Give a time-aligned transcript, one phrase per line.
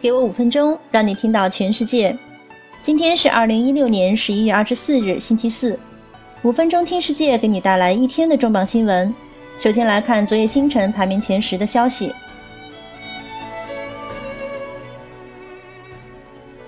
[0.00, 2.16] 给我五分钟，让你听到全世界。
[2.80, 5.76] 今天是二零一六年十一月二十四日，星期四。
[6.42, 9.12] 五分钟听世界，给你带来一天的重磅新闻。
[9.58, 12.14] 首先来看昨夜星辰排名前十的消息：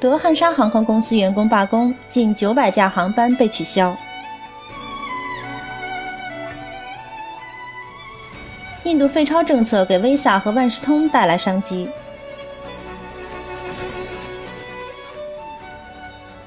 [0.00, 3.96] 德汉莎航空公司员工罢工，近九百架航班被取消。
[8.82, 11.88] 印度废钞政策给 Visa 和万事通带来商机。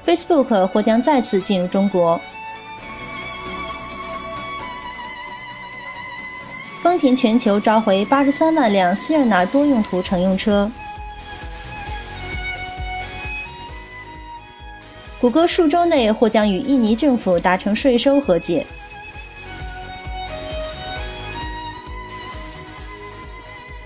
[0.06, 2.20] Facebook 或将再次进入中国。
[6.82, 10.70] 丰田全球召回八十三万辆希尔纳多用途乘用车。
[15.18, 18.66] 谷歌数周内或将与印尼政府达成税收和解。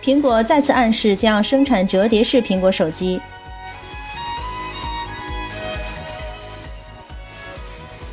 [0.02, 3.20] 苹果再次暗示将要生产折叠式苹果手机。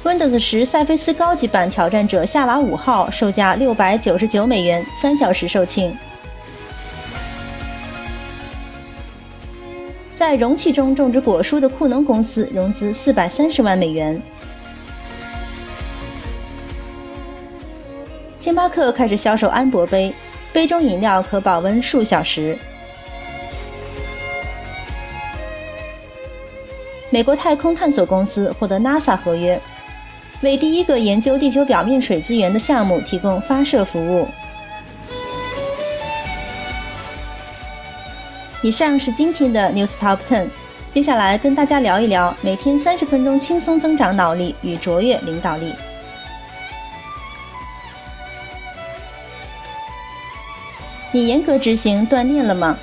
[0.06, 5.92] Windows 十赛菲斯高级版挑战者夏娃五号售价六百九十九美元，三小时售罄。
[10.16, 14.22] 在容器中种植果蔬的库农公司融资四百三十万美元。
[18.38, 20.14] 星巴克开始销售安博杯，
[20.54, 22.56] 杯中饮料可保温数小时。
[27.10, 29.60] 美国太空探索公司获得 NASA 合约。
[30.42, 34.28] 为第一个研究地球表面水资源的项目提供发射服务。
[38.62, 40.48] 以上是今天的 News Top Ten，
[40.90, 45.74] 接下来跟大家聊一聊每天三十分钟轻松增长脑力与卓越领导力。
[51.12, 52.78] 你严格执行锻炼了吗？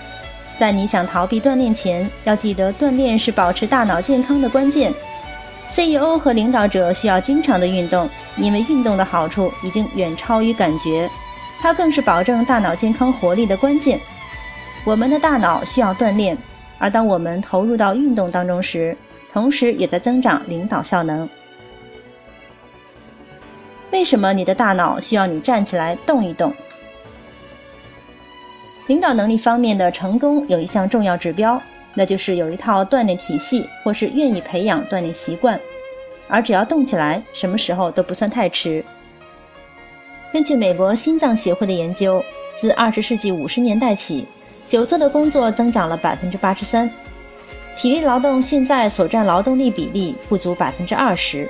[0.56, 4.92] 在你想逃避锻炼前，要记得锻炼是保持大脑健康的关键。
[5.74, 8.06] CEO 和领导者需要经常的运动，
[8.36, 11.08] 因为运动的好处已经远超于感觉，
[11.60, 13.98] 它更是保证大脑健康活力的关键。
[14.84, 16.36] 我们的大脑需要锻炼，
[16.78, 18.94] 而当我们投入到运动当中时，
[19.32, 21.26] 同时也在增长领导效能。
[23.92, 26.52] 为什么你的大脑需要你站起来动一动？
[28.88, 31.62] 领导能力方面的成功有一项重要指标。
[31.94, 35.60] 那就是有一套锻炼体系，或是愿意培养锻炼习惯，
[36.28, 38.84] 而只要动起来，什么时候都不算太迟。
[40.32, 42.24] 根据美国心脏协会的研究，
[42.56, 44.26] 自二十世纪五十年代起，
[44.68, 46.90] 久坐的工作增长了百分之八十三，
[47.76, 51.46] 体力劳动现在所占劳动力比例不足百分之二十。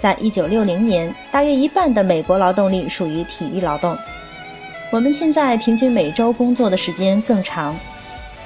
[0.00, 3.94] 在一九六零年，大约一半的美国劳动力属于体力劳动。
[4.90, 7.76] 我们现在平均每周工作的时间更长，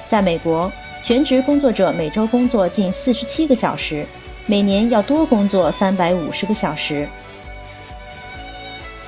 [0.09, 0.69] 在美国。
[1.01, 4.05] 全职工作者每周工作近四十七个小时，
[4.45, 7.07] 每年要多工作三百五十个小时。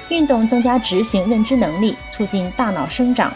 [0.09, 3.33] 运动增加执行认知能力，促进大脑生长。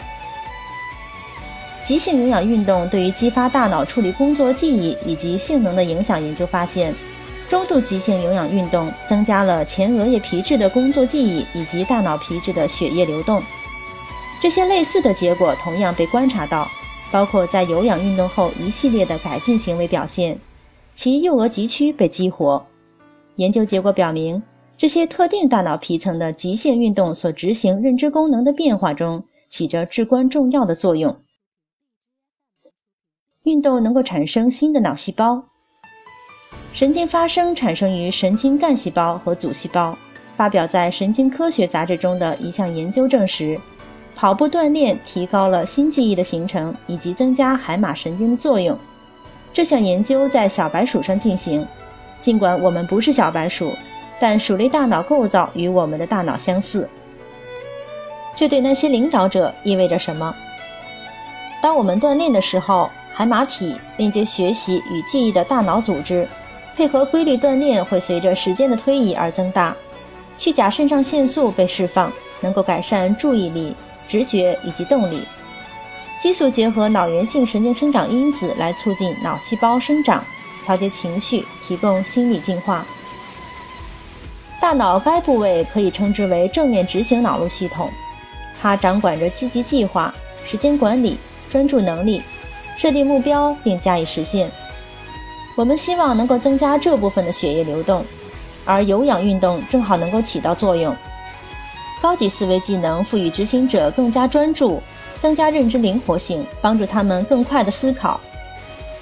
[1.82, 6.94] 急性有氧运动对于激发大脑处理工作记忆以及性能的影响研究发现，
[7.48, 13.42] 中度急性有氧运动增加了前额叶皮质的工作记忆以及大脑皮质的血液流动。
[14.40, 16.68] 这些类似的结果同样被观察到。
[17.10, 20.38] 包括在有氧运动后一系列的改进行为表现，
[20.94, 22.64] 其右额极区被激活。
[23.36, 24.42] 研究结果表明，
[24.76, 31.16] 这些特定大脑皮层的极限运动所执行认知功能的变化中起着至关重要的作用。
[33.44, 35.42] 运动能够产生新的脑细胞。
[36.72, 39.96] 神经发生产生于神经干细胞和组细胞。
[40.36, 43.58] 发表在《神经科学》杂志中的一项研究证实。
[44.16, 48.76] 跑步锻炼提高了新记忆的形成以及增加海马神经的作用。
[49.52, 51.64] 这项研究在小白鼠上进行。
[52.22, 53.72] 尽管我们不是小白鼠，
[54.18, 56.88] 但鼠类大脑构造与我们的大脑相似。
[58.34, 60.34] 这对那些领导者意味着什么？
[61.62, 66.26] 当我们锻炼的时候，海马体连接学习与记忆的大脑组织，
[66.74, 69.76] 配合规律锻炼会随着时间的推移而增大。
[70.38, 72.10] 去甲肾上腺素被释放，
[72.40, 73.74] 能够改善注意力。
[74.08, 75.22] 直觉以及动力，
[76.20, 80.24] 激素结合脑源性神经生长因子来促进脑细胞生长，
[80.64, 82.84] 调节情绪，提供心理净化。
[84.60, 87.90] 大脑该部位可以称之为正面执行脑路系统，
[88.60, 90.12] 它掌管着积极计划、
[90.46, 91.18] 时间管理、
[91.50, 92.22] 专注能力、
[92.76, 94.50] 设定目标并加以实现。
[95.56, 98.04] 我们希望能够增加这部分的血液流动，
[98.64, 100.94] 而有氧运动正好能够起到作用。
[102.06, 104.80] 高级思维技能赋予执行者更加专注，
[105.18, 108.20] 增加认知灵活性，帮助他们更快的思考。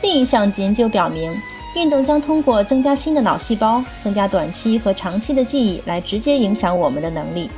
[0.01, 1.31] 另一项研究表明，
[1.77, 7.51] 运动将通过增加新的脑细胞、增加短期和长期的记忆来直接影响我们的能力，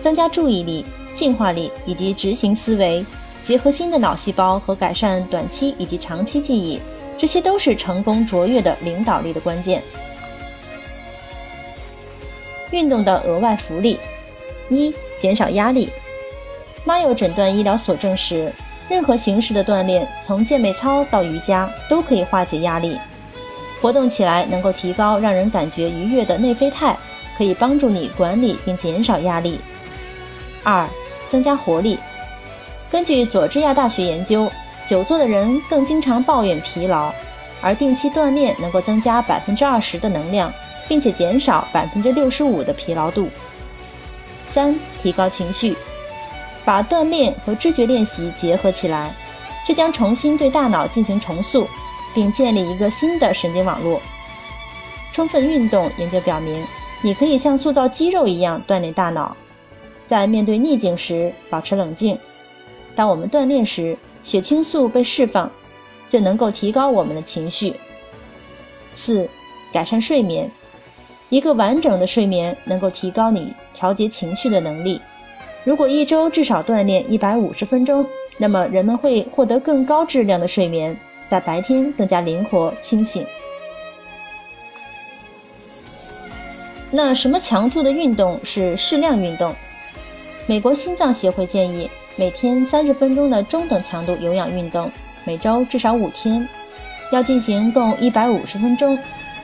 [0.00, 0.84] 增加注意力、
[1.14, 3.06] 进化力以及执行思维。
[3.44, 6.80] 结合新的脑细胞和改善短期以及长期记忆，
[7.16, 9.80] 这些都是成功卓越的领导力的关键。
[12.72, 13.96] 运动的额外福利：
[14.68, 15.88] 一、减少压力。
[16.86, 18.52] Mayo 诊断医疗所证实，
[18.88, 22.98] 任何形式的锻炼，从健美操到瑜伽，都可以化解压力。
[23.80, 26.96] 活动起来能够提高让人感觉愉悦的内啡肽，
[27.36, 29.60] 可以帮助你管理并减少压力。
[30.64, 30.88] 二、
[31.30, 31.98] 增加活力。
[32.90, 34.50] 根据佐治亚大学研究，
[34.86, 37.12] 久坐的人更经常抱怨疲劳，
[37.60, 40.52] 而定期锻炼能够增加百分之二十的能量，
[40.88, 43.28] 并且减少百分之六十五的疲劳度。
[44.58, 45.76] 三、提高情绪，
[46.64, 49.14] 把锻炼和知觉练习结合起来，
[49.64, 51.64] 这将重新对大脑进行重塑，
[52.12, 54.02] 并建立一个新的神经网络。
[55.12, 56.60] 充分运动研究表明，
[57.02, 59.36] 你可以像塑造肌肉一样锻炼大脑，
[60.08, 62.18] 在面对逆境时保持冷静。
[62.96, 65.48] 当我们锻炼时，血清素被释放，
[66.08, 67.74] 就能够提高我们的情绪。
[68.96, 69.28] 四、
[69.72, 70.50] 改善睡眠。
[71.30, 75.00] 一个完整的睡眠能够提高你调节情绪的能力。
[75.64, 80.96] 如果一周至少锻炼一百五十分钟，那么人们会获得更高质量的睡眠，
[81.28, 83.26] 在白天更加灵活清醒。
[86.90, 89.54] 那什么强度的运动是适量运动？
[90.46, 91.90] 美国心脏协会建议。
[92.16, 94.90] 每天三十分钟的中等强度有氧运动，
[95.24, 96.48] 每周至少五天，
[97.12, 98.98] 要进行共一百五十分钟，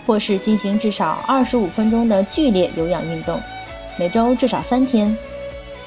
[0.07, 3.41] 或是进行至少二十五分钟的剧烈有氧运动，
[3.99, 5.17] 每周至少三天，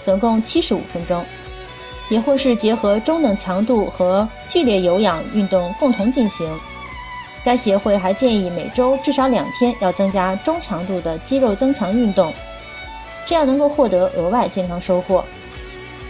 [0.04, 1.24] 总共七十五分钟，
[2.10, 6.50] 也或是结合中等强度和剧烈有氧运动共同进行。
[7.44, 12.34] 该协会还建议每周至少两天要增加中强度的肌肉增强运动，
[13.26, 15.24] 这样能够获得额外健康收获。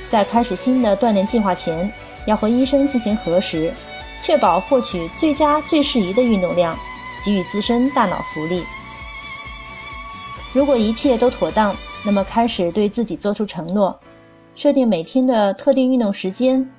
[0.10, 1.92] 在开始新的锻炼计划前，
[2.26, 3.72] 要和医生进行核实，
[4.22, 6.76] 确保获取最佳、最适宜的运动量，
[7.28, 8.64] 给予自身大脑福利。
[10.54, 11.76] 如果一切都妥当，
[12.06, 14.00] 那么开始对自己做出承诺，
[14.56, 16.72] 设定每天的特定运动时间，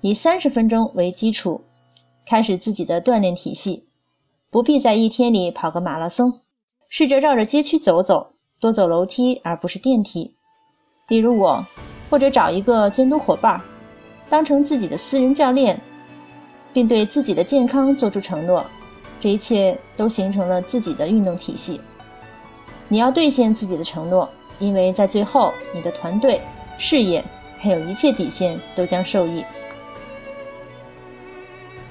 [0.00, 1.62] 以三十分钟为基础，
[2.26, 3.86] 开始自己的锻炼体系。
[4.50, 6.40] 不必在一天里跑个马拉松，
[6.88, 10.34] 试着绕着街区走走，多走楼梯而不是电梯。
[11.06, 11.64] 例如我。
[12.08, 13.60] 或者找一个监督伙伴，
[14.28, 15.76] 当成自己的私人教练，
[16.72, 18.64] 并对自己的健康做出承诺，
[19.26, 21.80] 这一切都形成了自己的运动体系。
[22.86, 24.30] 你要兑现自己的承诺，
[24.60, 26.40] 因为在最后，你的团队、
[26.78, 27.24] 事业
[27.58, 29.44] 还有一切底线都将受益。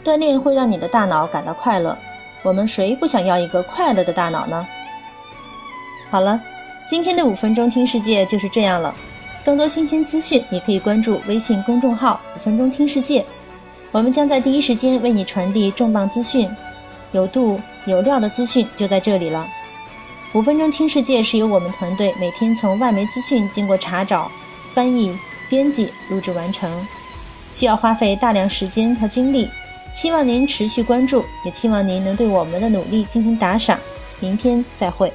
[0.02, 1.98] 锻炼会让你的大脑感到快乐，
[2.42, 4.66] 我们谁不想要一个快乐的大脑呢？
[6.10, 6.40] 好了，
[6.90, 8.96] 今天的五分钟听世界就是这样了。
[9.44, 13.26] 更多新鲜资讯，你可以关注微信公众号“五分钟听世界”，
[13.92, 16.50] 我们将在第一时间为你传递重磅资讯，
[17.16, 19.48] 有度有料的资讯就在这里了。
[20.34, 24.30] 五分钟听世界是由我们团队每天从外媒资讯经过查找、
[24.74, 25.18] 翻译、
[25.50, 26.70] 编辑、录制完成，
[27.54, 29.50] 需要花费大量时间和精力。
[29.94, 33.80] 希望您持续关注，也期望您能对我们的努力进行打赏。
[34.20, 35.10] 明天再会。